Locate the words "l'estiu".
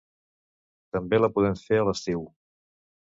1.91-2.25